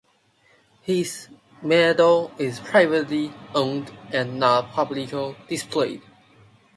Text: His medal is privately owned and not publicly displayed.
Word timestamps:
His 0.81 1.27
medal 1.61 2.31
is 2.39 2.59
privately 2.59 3.31
owned 3.53 3.91
and 4.11 4.39
not 4.39 4.71
publicly 4.71 5.35
displayed. 5.47 6.01